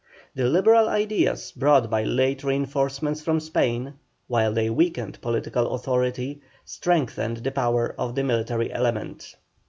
[0.33, 7.37] The Liberal ideas brought by late reinforcements from Spain, while they weakened political authority, strengthened
[7.43, 9.35] the power of the military element.